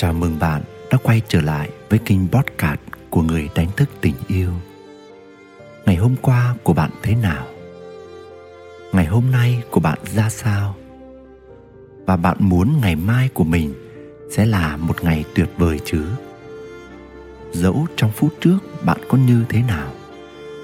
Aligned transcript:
Chào 0.00 0.12
mừng 0.12 0.38
bạn 0.38 0.62
đã 0.90 0.98
quay 1.02 1.22
trở 1.28 1.40
lại 1.40 1.70
với 1.90 1.98
kênh 1.98 2.28
podcast 2.28 2.80
của 3.10 3.22
người 3.22 3.48
đánh 3.54 3.68
thức 3.76 3.88
tình 4.00 4.14
yêu. 4.26 4.50
Ngày 5.86 5.96
hôm 5.96 6.16
qua 6.22 6.54
của 6.62 6.72
bạn 6.72 6.90
thế 7.02 7.14
nào? 7.14 7.46
Ngày 8.92 9.06
hôm 9.06 9.30
nay 9.30 9.62
của 9.70 9.80
bạn 9.80 9.98
ra 10.14 10.30
sao? 10.30 10.76
Và 12.06 12.16
bạn 12.16 12.36
muốn 12.40 12.80
ngày 12.82 12.96
mai 12.96 13.28
của 13.28 13.44
mình 13.44 13.74
sẽ 14.30 14.46
là 14.46 14.76
một 14.76 15.04
ngày 15.04 15.24
tuyệt 15.34 15.48
vời 15.56 15.80
chứ? 15.84 16.06
Dẫu 17.52 17.86
trong 17.96 18.10
phút 18.10 18.34
trước 18.40 18.58
bạn 18.84 18.98
có 19.08 19.18
như 19.18 19.44
thế 19.48 19.62
nào, 19.62 19.92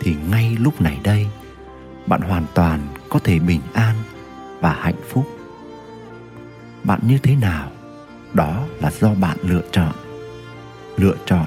thì 0.01 0.17
ngay 0.31 0.57
lúc 0.61 0.81
này 0.81 0.99
đây, 1.05 1.27
bạn 2.07 2.21
hoàn 2.21 2.47
toàn 2.55 2.81
có 3.09 3.19
thể 3.19 3.39
bình 3.39 3.61
an 3.73 3.97
và 4.61 4.73
hạnh 4.73 5.01
phúc. 5.09 5.27
Bạn 6.85 7.01
như 7.03 7.19
thế 7.19 7.37
nào 7.37 7.71
đó 8.35 8.65
là 8.81 8.91
do 8.91 9.15
bạn 9.15 9.37
lựa 9.43 9.63
chọn. 9.73 9.93
Lựa 10.97 11.15
chọn 11.27 11.47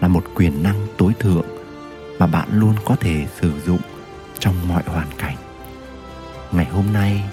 là 0.00 0.08
một 0.08 0.24
quyền 0.34 0.62
năng 0.62 0.86
tối 0.98 1.12
thượng 1.18 1.46
mà 2.18 2.26
bạn 2.26 2.48
luôn 2.52 2.74
có 2.84 2.96
thể 2.96 3.26
sử 3.40 3.60
dụng 3.60 3.80
trong 4.38 4.54
mọi 4.68 4.82
hoàn 4.86 5.08
cảnh. 5.18 5.36
Ngày 6.52 6.64
hôm 6.64 6.92
nay, 6.92 7.24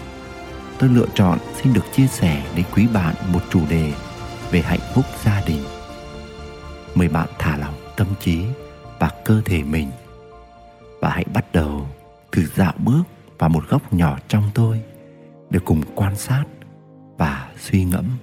tôi 0.80 0.90
lựa 0.90 1.08
chọn 1.14 1.40
xin 1.62 1.74
được 1.74 1.86
chia 1.94 2.08
sẻ 2.08 2.46
đến 2.56 2.66
quý 2.76 2.88
bạn 2.94 3.16
một 3.34 3.42
chủ 3.50 3.62
đề 3.70 3.94
về 4.52 4.62
hạnh 4.62 4.80
phúc 4.96 5.06
gia 5.26 5.42
đình. 5.48 5.64
Mời 6.96 7.08
bạn 7.08 7.28
thả 7.40 7.58
lỏng 7.58 7.76
tâm 7.98 8.08
trí 8.20 8.42
và 9.00 9.12
cơ 9.26 9.42
thể 9.46 9.64
mình 9.64 9.92
và 11.02 11.10
hãy 11.10 11.26
bắt 11.34 11.46
đầu 11.54 11.88
thử 12.32 12.46
dạo 12.56 12.74
bước 12.78 13.04
vào 13.38 13.50
một 13.50 13.64
góc 13.70 13.94
nhỏ 13.94 14.18
trong 14.28 14.44
tôi 14.54 14.82
để 15.50 15.60
cùng 15.66 15.82
quan 15.96 16.16
sát 16.16 16.44
và 17.18 17.50
suy 17.60 17.84
ngẫm 17.84 18.18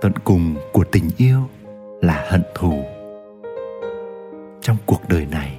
tận 0.00 0.12
cùng 0.24 0.54
của 0.72 0.84
tình 0.84 1.10
yêu 1.16 1.40
là 2.00 2.26
hận 2.28 2.42
thù. 2.54 2.84
Trong 4.60 4.76
cuộc 4.86 5.08
đời 5.08 5.26
này, 5.30 5.58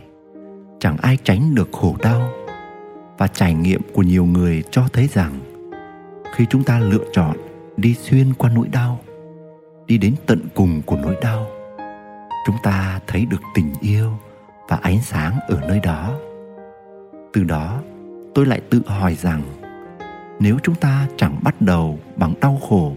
chẳng 0.80 0.98
ai 1.02 1.18
tránh 1.24 1.56
được 1.56 1.70
khổ 1.72 1.96
đau 2.04 2.30
và 3.18 3.28
trải 3.28 3.54
nghiệm 3.54 3.82
của 3.94 4.02
nhiều 4.02 4.26
người 4.26 4.64
cho 4.72 4.84
thấy 4.94 5.10
rằng 5.14 5.40
khi 6.36 6.46
chúng 6.50 6.64
ta 6.64 6.80
lựa 6.80 7.04
chọn 7.12 7.38
đi 7.78 7.94
xuyên 7.94 8.34
qua 8.34 8.52
nỗi 8.56 8.68
đau, 8.68 9.00
đi 9.86 9.98
đến 9.98 10.16
tận 10.26 10.40
cùng 10.56 10.82
của 10.86 10.98
nỗi 11.04 11.16
đau, 11.22 11.48
chúng 12.46 12.56
ta 12.64 13.00
thấy 13.08 13.26
được 13.26 13.42
tình 13.56 13.74
yêu 13.82 14.12
và 14.70 14.80
ánh 14.82 15.02
sáng 15.02 15.40
ở 15.48 15.62
nơi 15.68 15.80
đó. 15.84 16.14
Từ 17.34 17.44
đó, 17.44 17.82
tôi 18.36 18.46
lại 18.46 18.62
tự 18.70 18.82
hỏi 18.86 19.16
rằng 19.16 19.42
nếu 20.40 20.58
chúng 20.64 20.76
ta 20.76 21.08
chẳng 21.18 21.36
bắt 21.44 21.62
đầu 21.62 22.00
bằng 22.16 22.34
đau 22.42 22.60
khổ 22.70 22.96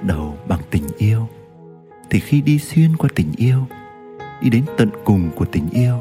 bắt 0.00 0.06
đầu 0.06 0.36
bằng 0.48 0.60
tình 0.70 0.86
yêu. 0.98 1.28
Thì 2.10 2.20
khi 2.20 2.40
đi 2.40 2.58
xuyên 2.58 2.96
qua 2.96 3.08
tình 3.14 3.32
yêu, 3.36 3.64
đi 4.42 4.50
đến 4.50 4.64
tận 4.78 4.90
cùng 5.04 5.30
của 5.36 5.44
tình 5.44 5.68
yêu, 5.72 5.98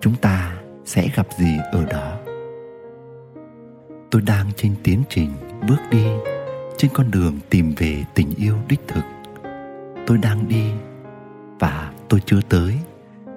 chúng 0.00 0.14
ta 0.16 0.56
sẽ 0.84 1.08
gặp 1.14 1.26
gì 1.38 1.56
ở 1.72 1.84
đó? 1.84 2.18
Tôi 4.10 4.22
đang 4.22 4.46
trên 4.56 4.74
tiến 4.82 5.02
trình 5.08 5.30
bước 5.68 5.76
đi 5.90 6.06
trên 6.76 6.90
con 6.94 7.10
đường 7.10 7.38
tìm 7.50 7.74
về 7.76 8.04
tình 8.14 8.34
yêu 8.36 8.56
đích 8.68 8.80
thực. 8.88 9.04
Tôi 10.06 10.18
đang 10.18 10.48
đi 10.48 10.70
và 11.58 11.92
tôi 12.08 12.20
chưa 12.26 12.40
tới, 12.48 12.74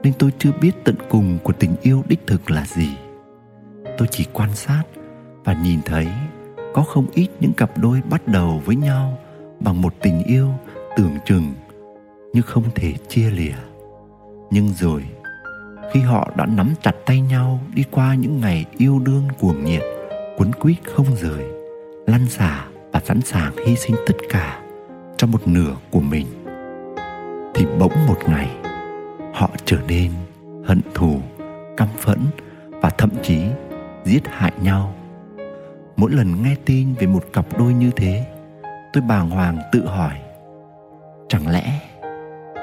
nên 0.04 0.14
tôi 0.20 0.32
chưa 0.40 0.52
biết 0.62 0.72
tận 0.84 0.96
cùng 1.10 1.38
của 1.44 1.54
tình 1.54 1.76
yêu 1.82 2.04
đích 2.08 2.28
thực 2.28 2.52
là 2.52 2.66
gì. 2.66 2.90
Tôi 3.98 4.08
chỉ 4.12 4.26
quan 4.34 4.56
sát 4.56 4.84
và 5.44 5.54
nhìn 5.64 5.80
thấy 5.86 6.08
có 6.74 6.84
không 6.84 7.06
ít 7.14 7.28
những 7.40 7.54
cặp 7.54 7.78
đôi 7.78 8.02
bắt 8.10 8.28
đầu 8.28 8.62
với 8.66 8.76
nhau 8.76 9.18
bằng 9.64 9.82
một 9.82 9.94
tình 10.02 10.24
yêu 10.24 10.50
tưởng 10.98 11.18
chừng 11.26 11.54
như 12.34 12.42
không 12.42 12.64
thể 12.76 12.94
chia 13.08 13.30
lìa. 13.30 13.56
Nhưng 14.52 14.74
rồi, 14.74 15.04
khi 15.92 16.00
họ 16.00 16.32
đã 16.36 16.46
nắm 16.46 16.74
chặt 16.82 16.96
tay 17.06 17.22
nhau 17.22 17.60
đi 17.74 17.84
qua 17.92 18.16
những 18.16 18.40
ngày 18.40 18.66
yêu 18.78 19.00
đương 19.00 19.24
cuồng 19.40 19.64
nhiệt 19.64 19.84
quấn 20.38 20.54
quýt 20.54 20.78
không 20.84 21.06
rời, 21.22 21.44
lăn 22.08 22.30
xả 22.30 22.66
và 22.92 23.02
sẵn 23.06 23.22
sàng 23.22 23.54
hy 23.68 23.76
sinh 23.76 23.96
tất 24.08 24.16
cả 24.30 24.62
cho 25.18 25.28
một 25.28 25.48
nửa 25.48 25.76
của 25.92 26.02
mình, 26.02 26.28
thì 27.56 27.66
bỗng 27.80 27.94
một 28.08 28.18
ngày, 28.28 28.50
họ 29.34 29.50
trở 29.66 29.78
nên 29.88 30.12
hận 30.66 30.82
thù, 30.94 31.20
căm 31.78 31.88
phẫn 32.00 32.20
và 32.70 32.90
thậm 32.90 33.10
chí 33.24 33.42
giết 34.06 34.24
hại 34.28 34.52
nhau. 34.62 34.94
Mỗi 35.96 36.12
lần 36.12 36.44
nghe 36.44 36.56
tin 36.66 36.94
về 36.94 37.08
một 37.08 37.24
cặp 37.34 37.60
đôi 37.60 37.74
như 37.74 37.92
thế 37.96 38.26
tôi 38.94 39.04
bàng 39.08 39.30
hoàng 39.30 39.58
tự 39.72 39.86
hỏi, 39.86 40.14
chẳng 41.30 41.48
lẽ 41.48 41.80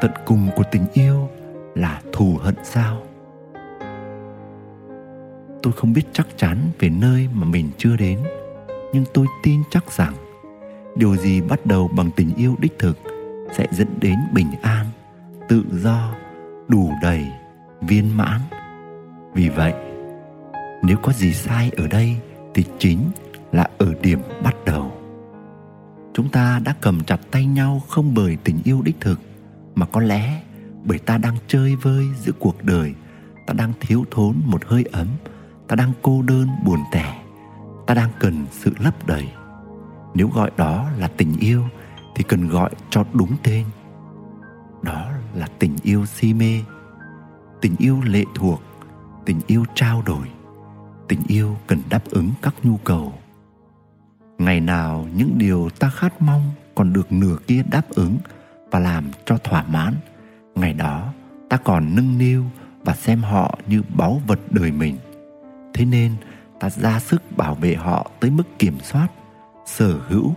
tận 0.00 0.10
cùng 0.24 0.48
của 0.56 0.62
tình 0.70 0.86
yêu 0.92 1.28
là 1.74 2.00
thù 2.12 2.38
hận 2.42 2.54
sao? 2.62 3.02
Tôi 5.62 5.72
không 5.72 5.92
biết 5.92 6.02
chắc 6.12 6.26
chắn 6.36 6.58
về 6.78 6.88
nơi 6.88 7.28
mà 7.32 7.44
mình 7.44 7.70
chưa 7.78 7.96
đến, 7.96 8.18
nhưng 8.92 9.04
tôi 9.14 9.26
tin 9.42 9.62
chắc 9.70 9.92
rằng 9.92 10.14
điều 10.96 11.16
gì 11.16 11.40
bắt 11.40 11.66
đầu 11.66 11.90
bằng 11.96 12.10
tình 12.16 12.30
yêu 12.36 12.56
đích 12.58 12.78
thực 12.78 12.98
sẽ 13.52 13.66
dẫn 13.70 13.88
đến 14.00 14.16
bình 14.32 14.50
an, 14.62 14.86
tự 15.48 15.64
do, 15.72 16.14
đủ 16.68 16.90
đầy, 17.02 17.26
viên 17.80 18.16
mãn. 18.16 18.40
Vì 19.34 19.48
vậy, 19.48 19.74
nếu 20.82 20.96
có 21.02 21.12
gì 21.12 21.32
sai 21.32 21.70
ở 21.76 21.86
đây 21.86 22.16
thì 22.54 22.64
chính 22.78 22.98
là 23.52 23.66
ở 23.78 23.94
điểm 24.02 24.20
bắt 24.42 24.56
đầu 24.64 24.99
chúng 26.14 26.28
ta 26.28 26.60
đã 26.64 26.74
cầm 26.80 27.04
chặt 27.04 27.20
tay 27.30 27.46
nhau 27.46 27.82
không 27.88 28.14
bởi 28.14 28.36
tình 28.44 28.58
yêu 28.64 28.82
đích 28.82 29.00
thực, 29.00 29.20
mà 29.74 29.86
có 29.86 30.00
lẽ 30.00 30.42
bởi 30.84 30.98
ta 30.98 31.18
đang 31.18 31.36
chơi 31.48 31.76
vơi 31.76 32.06
giữa 32.20 32.32
cuộc 32.38 32.64
đời. 32.64 32.94
Ta 33.46 33.54
đang 33.54 33.72
thiếu 33.80 34.04
thốn 34.10 34.36
một 34.44 34.64
hơi 34.64 34.84
ấm. 34.92 35.06
Ta 35.68 35.76
đang 35.76 35.92
cô 36.02 36.22
đơn, 36.22 36.48
buồn 36.64 36.80
tẻ. 36.92 37.22
Ta 37.86 37.94
đang 37.94 38.10
cần 38.20 38.46
sự 38.50 38.72
lấp 38.78 39.06
đầy. 39.06 39.28
Nếu 40.14 40.28
gọi 40.28 40.50
đó 40.56 40.90
là 40.98 41.08
tình 41.08 41.36
yêu, 41.40 41.64
thì 42.14 42.24
cần 42.28 42.48
gọi 42.48 42.70
cho 42.90 43.04
đúng 43.12 43.36
tên. 43.42 43.64
Đó 44.82 45.10
là 45.34 45.46
tình 45.58 45.76
yêu 45.82 46.06
si 46.06 46.34
mê. 46.34 46.60
Tình 47.60 47.76
yêu 47.78 48.00
lệ 48.04 48.24
thuộc. 48.34 48.62
Tình 49.26 49.40
yêu 49.46 49.64
trao 49.74 50.02
đổi. 50.06 50.26
Tình 51.08 51.20
yêu 51.28 51.56
cần 51.66 51.82
đáp 51.90 52.04
ứng 52.10 52.30
các 52.42 52.54
nhu 52.62 52.76
cầu 52.76 53.12
ngày 54.40 54.60
nào 54.60 55.06
những 55.14 55.38
điều 55.38 55.70
ta 55.78 55.88
khát 55.88 56.22
mong 56.22 56.42
còn 56.74 56.92
được 56.92 57.12
nửa 57.12 57.36
kia 57.46 57.62
đáp 57.70 57.90
ứng 57.90 58.16
và 58.70 58.78
làm 58.78 59.10
cho 59.24 59.38
thỏa 59.38 59.62
mãn, 59.62 59.94
ngày 60.54 60.72
đó 60.72 61.12
ta 61.48 61.56
còn 61.56 61.94
nâng 61.94 62.18
niu 62.18 62.44
và 62.84 62.94
xem 62.94 63.22
họ 63.22 63.58
như 63.66 63.82
báu 63.96 64.22
vật 64.26 64.40
đời 64.50 64.72
mình. 64.72 64.96
Thế 65.74 65.84
nên 65.84 66.12
ta 66.60 66.70
ra 66.70 67.00
sức 67.00 67.22
bảo 67.36 67.54
vệ 67.54 67.74
họ 67.74 68.10
tới 68.20 68.30
mức 68.30 68.58
kiểm 68.58 68.78
soát, 68.82 69.08
sở 69.66 69.98
hữu, 70.08 70.34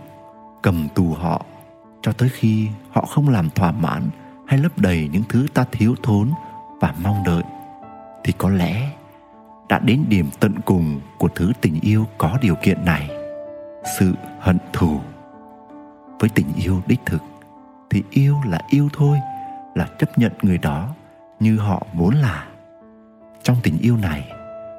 cầm 0.62 0.88
tù 0.94 1.12
họ, 1.12 1.46
cho 2.02 2.12
tới 2.12 2.28
khi 2.28 2.68
họ 2.90 3.06
không 3.06 3.28
làm 3.28 3.50
thỏa 3.50 3.72
mãn 3.72 4.02
hay 4.46 4.58
lấp 4.58 4.78
đầy 4.78 5.08
những 5.12 5.24
thứ 5.28 5.46
ta 5.54 5.64
thiếu 5.72 5.94
thốn 6.02 6.30
và 6.80 6.94
mong 7.02 7.24
đợi. 7.26 7.42
Thì 8.24 8.32
có 8.38 8.50
lẽ 8.50 8.90
đã 9.68 9.78
đến 9.78 10.04
điểm 10.08 10.26
tận 10.40 10.54
cùng 10.64 11.00
của 11.18 11.28
thứ 11.34 11.52
tình 11.60 11.80
yêu 11.80 12.06
có 12.18 12.38
điều 12.42 12.54
kiện 12.54 12.84
này 12.84 13.13
sự 13.98 14.14
hận 14.40 14.58
thù. 14.72 15.00
Với 16.20 16.30
tình 16.34 16.46
yêu 16.56 16.82
đích 16.86 17.00
thực, 17.06 17.22
thì 17.90 18.02
yêu 18.10 18.36
là 18.46 18.60
yêu 18.70 18.88
thôi, 18.92 19.18
là 19.74 19.88
chấp 19.98 20.18
nhận 20.18 20.32
người 20.42 20.58
đó 20.58 20.88
như 21.40 21.58
họ 21.58 21.86
vốn 21.94 22.14
là. 22.14 22.46
Trong 23.42 23.56
tình 23.62 23.78
yêu 23.78 23.96
này, 23.96 24.32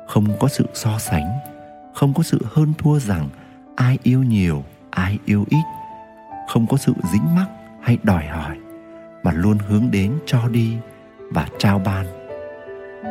không 0.08 0.26
có 0.40 0.48
sự 0.48 0.66
so 0.74 0.98
sánh, 1.00 1.40
không 1.94 2.14
có 2.14 2.24
sự 2.24 2.46
hơn 2.54 2.74
thua 2.78 3.00
rằng 3.00 3.30
ai 3.76 3.98
yêu 4.04 4.24
nhiều, 4.24 4.64
ai 4.90 5.20
yêu 5.26 5.46
ít. 5.50 5.64
Không 6.48 6.68
có 6.68 6.78
sự 6.78 6.94
dính 7.14 7.36
mắc 7.36 7.48
hay 7.82 7.98
đòi 8.04 8.26
hỏi, 8.26 8.58
mà 9.24 9.32
luôn 9.32 9.58
hướng 9.68 9.92
đến 9.92 10.14
cho 10.26 10.48
đi 10.48 10.78
và 11.32 11.48
trao 11.60 11.80
ban. 11.80 12.06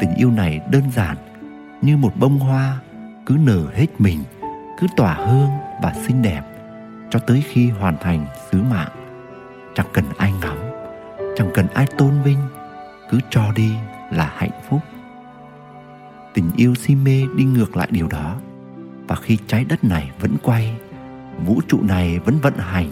Tình 0.01 0.15
yêu 0.17 0.31
này 0.31 0.61
đơn 0.71 0.83
giản 0.95 1.17
như 1.83 1.97
một 1.97 2.13
bông 2.17 2.39
hoa, 2.39 2.79
cứ 3.27 3.37
nở 3.41 3.67
hết 3.75 3.87
mình, 3.99 4.25
cứ 4.79 4.87
tỏa 4.97 5.15
hương 5.15 5.51
và 5.83 5.93
xinh 6.07 6.23
đẹp 6.23 6.43
cho 7.11 7.19
tới 7.19 7.43
khi 7.49 7.71
hoàn 7.71 7.97
thành 8.01 8.27
sứ 8.51 8.63
mạng. 8.63 8.91
Chẳng 9.75 9.87
cần 9.93 10.05
ai 10.19 10.33
ngắm, 10.41 10.59
chẳng 11.37 11.51
cần 11.55 11.67
ai 11.75 11.87
tôn 11.99 12.23
vinh, 12.23 12.39
cứ 13.11 13.19
cho 13.31 13.53
đi 13.57 13.75
là 14.11 14.33
hạnh 14.37 14.61
phúc. 14.69 14.81
Tình 16.35 16.51
yêu 16.57 16.75
si 16.75 16.95
mê 16.95 17.23
đi 17.37 17.45
ngược 17.45 17.77
lại 17.77 17.89
điều 17.91 18.09
đó, 18.09 18.37
và 19.09 19.17
khi 19.17 19.39
trái 19.47 19.65
đất 19.65 19.85
này 19.85 20.11
vẫn 20.21 20.37
quay, 20.43 20.77
vũ 21.45 21.61
trụ 21.69 21.83
này 21.83 22.19
vẫn 22.19 22.39
vận 22.39 22.55
hành, 22.59 22.91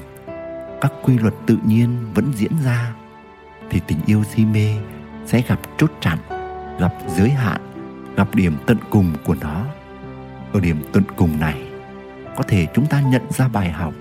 các 0.80 0.92
quy 1.02 1.18
luật 1.18 1.34
tự 1.46 1.58
nhiên 1.66 1.96
vẫn 2.14 2.32
diễn 2.34 2.52
ra, 2.64 2.94
thì 3.70 3.80
tình 3.86 3.98
yêu 4.06 4.24
si 4.24 4.44
mê 4.44 4.74
sẽ 5.26 5.42
gặp 5.48 5.60
chốt 5.78 5.90
chặn, 6.00 6.18
gặp 6.80 6.94
giới 7.08 7.30
hạn, 7.30 7.60
gặp 8.16 8.34
điểm 8.34 8.56
tận 8.66 8.76
cùng 8.90 9.12
của 9.24 9.36
nó. 9.40 9.64
Ở 10.52 10.60
điểm 10.60 10.82
tận 10.92 11.02
cùng 11.16 11.40
này 11.40 11.71
có 12.36 12.44
thể 12.48 12.66
chúng 12.74 12.86
ta 12.86 13.00
nhận 13.00 13.22
ra 13.32 13.48
bài 13.48 13.70
học, 13.70 13.94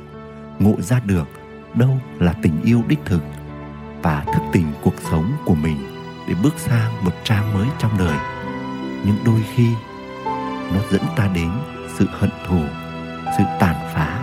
ngộ 0.59 0.75
ra 0.79 0.99
được 1.05 1.27
đâu 1.73 1.99
là 2.19 2.33
tình 2.41 2.61
yêu 2.63 2.83
đích 2.87 2.99
thực 3.05 3.23
và 4.01 4.23
thức 4.33 4.41
tỉnh 4.51 4.65
cuộc 4.83 4.95
sống 5.11 5.31
của 5.45 5.55
mình 5.55 5.77
để 6.27 6.33
bước 6.43 6.53
sang 6.57 7.05
một 7.05 7.11
trang 7.23 7.53
mới 7.53 7.67
trong 7.79 7.97
đời. 7.97 8.17
Nhưng 9.05 9.15
đôi 9.25 9.43
khi, 9.55 9.67
nó 10.73 10.79
dẫn 10.91 11.01
ta 11.15 11.29
đến 11.35 11.51
sự 11.97 12.05
hận 12.11 12.29
thù, 12.47 12.59
sự 13.37 13.43
tàn 13.59 13.75
phá, 13.93 14.19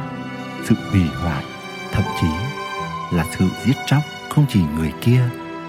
sự 0.64 0.74
hủy 0.90 1.02
hoại, 1.22 1.44
thậm 1.92 2.04
chí 2.20 2.26
là 3.16 3.24
sự 3.38 3.48
giết 3.64 3.76
chóc 3.86 4.02
không 4.30 4.46
chỉ 4.48 4.60
người 4.76 4.92
kia 5.00 5.20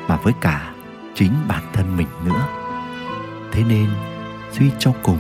mà 0.08 0.18
với 0.18 0.34
cả 0.42 0.74
chính 1.16 1.34
bản 1.48 1.64
thân 1.74 1.98
mình 1.98 2.08
nữa. 2.26 2.48
Thế 3.52 3.64
nên, 3.70 3.88
suy 4.52 4.72
cho 4.80 4.92
cùng, 5.04 5.20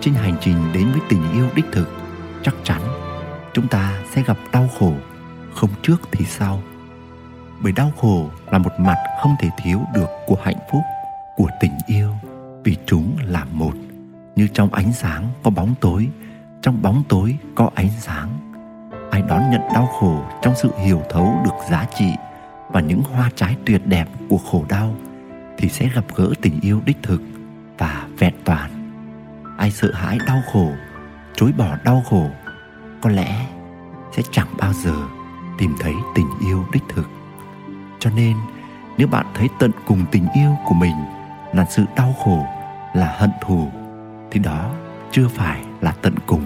trên 0.00 0.14
hành 0.14 0.36
trình 0.40 0.56
đến 0.72 0.88
với 0.92 1.00
tình 1.08 1.32
yêu 1.32 1.48
đích 1.54 1.66
thực 1.72 1.99
chắc 2.42 2.54
chắn 2.64 2.80
chúng 3.52 3.68
ta 3.68 3.98
sẽ 4.14 4.22
gặp 4.22 4.36
đau 4.52 4.68
khổ, 4.78 4.92
không 5.54 5.70
trước 5.82 6.00
thì 6.12 6.24
sau. 6.24 6.62
Bởi 7.62 7.72
đau 7.72 7.92
khổ 8.00 8.30
là 8.50 8.58
một 8.58 8.72
mặt 8.78 8.96
không 9.22 9.34
thể 9.40 9.48
thiếu 9.62 9.80
được 9.94 10.08
của 10.26 10.36
hạnh 10.44 10.58
phúc, 10.72 10.82
của 11.36 11.48
tình 11.60 11.72
yêu, 11.86 12.14
vì 12.64 12.76
chúng 12.86 13.16
là 13.24 13.44
một. 13.52 13.72
Như 14.36 14.48
trong 14.52 14.74
ánh 14.74 14.92
sáng 14.92 15.28
có 15.42 15.50
bóng 15.50 15.74
tối, 15.80 16.08
trong 16.62 16.82
bóng 16.82 17.02
tối 17.08 17.36
có 17.54 17.70
ánh 17.74 17.90
sáng. 17.98 18.28
Ai 19.10 19.22
đón 19.22 19.50
nhận 19.50 19.60
đau 19.74 19.86
khổ 19.86 20.24
trong 20.42 20.54
sự 20.62 20.70
hiểu 20.84 21.02
thấu 21.10 21.40
được 21.44 21.70
giá 21.70 21.86
trị 21.98 22.12
và 22.68 22.80
những 22.80 23.02
hoa 23.02 23.30
trái 23.34 23.56
tuyệt 23.66 23.86
đẹp 23.86 24.08
của 24.28 24.38
khổ 24.38 24.64
đau, 24.68 24.94
thì 25.58 25.68
sẽ 25.68 25.88
gặp 25.94 26.04
gỡ 26.16 26.30
tình 26.42 26.60
yêu 26.60 26.80
đích 26.84 27.02
thực 27.02 27.22
và 27.78 28.06
vẹn 28.18 28.34
toàn. 28.44 28.70
Ai 29.58 29.70
sợ 29.70 29.92
hãi 29.94 30.18
đau 30.26 30.42
khổ 30.52 30.72
chối 31.40 31.52
bỏ 31.52 31.76
đau 31.84 32.02
khổ, 32.10 32.30
có 33.02 33.10
lẽ 33.10 33.46
sẽ 34.12 34.22
chẳng 34.30 34.46
bao 34.58 34.72
giờ 34.72 34.94
tìm 35.58 35.74
thấy 35.80 35.94
tình 36.14 36.26
yêu 36.40 36.64
đích 36.72 36.82
thực. 36.88 37.08
Cho 37.98 38.10
nên, 38.10 38.36
nếu 38.98 39.08
bạn 39.08 39.26
thấy 39.34 39.48
tận 39.58 39.70
cùng 39.86 40.04
tình 40.12 40.26
yêu 40.34 40.56
của 40.66 40.74
mình 40.74 40.96
là 41.52 41.64
sự 41.64 41.84
đau 41.96 42.14
khổ, 42.24 42.46
là 42.94 43.16
hận 43.18 43.30
thù, 43.40 43.68
thì 44.30 44.40
đó 44.40 44.70
chưa 45.12 45.28
phải 45.28 45.64
là 45.80 45.94
tận 46.02 46.14
cùng. 46.26 46.42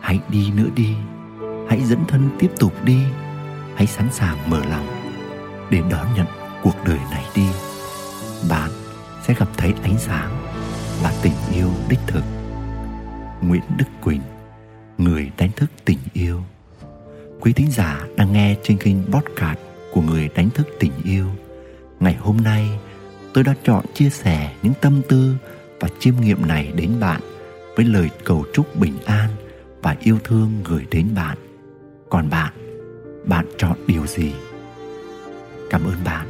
Hãy 0.00 0.20
đi 0.28 0.50
nữa 0.50 0.68
đi, 0.74 0.96
hãy 1.68 1.80
dẫn 1.80 2.04
thân 2.08 2.30
tiếp 2.38 2.50
tục 2.58 2.72
đi, 2.84 3.02
hãy 3.74 3.86
sẵn 3.86 4.12
sàng 4.12 4.36
mở 4.50 4.60
lòng 4.70 4.86
để 5.70 5.82
đón 5.90 6.06
nhận 6.16 6.26
cuộc 6.62 6.84
đời 6.84 6.98
này 7.10 7.24
đi. 7.34 7.46
Bạn 8.50 8.70
sẽ 9.22 9.34
gặp 9.34 9.48
thấy 9.56 9.74
ánh 9.82 9.98
sáng 9.98 10.30
và 11.02 11.12
tình 11.22 11.34
yêu 11.52 11.70
đích 11.88 12.00
thực 12.06 12.37
nguyễn 13.42 13.62
đức 13.76 13.84
quỳnh, 14.02 14.20
người 14.98 15.30
đánh 15.38 15.50
thức 15.56 15.70
tình 15.84 15.98
yêu. 16.12 16.42
Quý 17.40 17.52
thính 17.52 17.70
giả 17.70 18.06
đang 18.16 18.32
nghe 18.32 18.56
trên 18.62 18.78
kênh 18.78 18.96
podcast 19.12 19.58
của 19.92 20.02
người 20.02 20.28
đánh 20.34 20.50
thức 20.50 20.68
tình 20.80 20.92
yêu. 21.04 21.26
Ngày 22.00 22.14
hôm 22.14 22.36
nay, 22.36 22.68
tôi 23.34 23.44
đã 23.44 23.54
chọn 23.64 23.84
chia 23.94 24.10
sẻ 24.10 24.54
những 24.62 24.72
tâm 24.80 25.02
tư 25.08 25.34
và 25.80 25.88
chiêm 25.98 26.14
nghiệm 26.20 26.48
này 26.48 26.72
đến 26.76 26.90
bạn 27.00 27.20
với 27.76 27.84
lời 27.84 28.10
cầu 28.24 28.44
chúc 28.52 28.76
bình 28.76 28.98
an 29.06 29.30
và 29.82 29.96
yêu 30.00 30.18
thương 30.24 30.52
gửi 30.64 30.86
đến 30.90 31.08
bạn. 31.14 31.38
Còn 32.10 32.30
bạn 32.30 32.52
bạn 33.24 33.46
chọn 33.58 33.78
điều 33.86 34.06
gì? 34.06 34.32
Cảm 35.70 35.84
ơn 35.84 36.04
bạn 36.04 36.26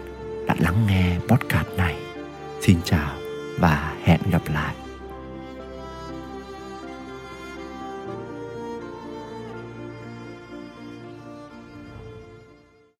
đã 0.46 0.54
lắng 0.58 0.86
nghe 0.88 1.18
podcast 1.28 1.68
này. 1.76 1.96
Xin 2.60 2.78
chào 2.84 3.10
và 3.58 3.94
hẹn 4.04 4.20
gặp 4.30 4.42
lại. 4.54 4.87